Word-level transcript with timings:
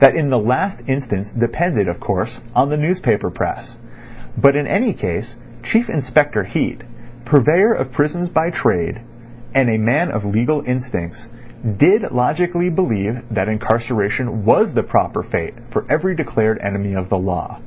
That 0.00 0.14
in 0.14 0.28
the 0.28 0.38
last 0.38 0.82
instance 0.86 1.30
depended, 1.30 1.88
of 1.88 1.98
course, 1.98 2.42
on 2.54 2.68
the 2.68 2.76
newspaper 2.76 3.30
press. 3.30 3.78
But 4.36 4.54
in 4.54 4.66
any 4.66 4.92
case, 4.92 5.34
Chief 5.62 5.88
Inspector 5.88 6.44
Heat, 6.44 6.82
purveyor 7.24 7.72
of 7.72 7.90
prisons 7.90 8.28
by 8.28 8.50
trade, 8.50 9.00
and 9.54 9.70
a 9.70 9.78
man 9.78 10.10
of 10.10 10.26
legal 10.26 10.62
instincts, 10.66 11.26
did 11.78 12.02
logically 12.12 12.68
believe 12.68 13.22
that 13.30 13.48
incarceration 13.48 14.44
was 14.44 14.74
the 14.74 14.82
proper 14.82 15.22
fate 15.22 15.54
for 15.70 15.86
every 15.88 16.14
declared 16.14 16.58
enemy 16.62 16.94
of 16.94 17.08
the 17.08 17.18
law. 17.18 17.58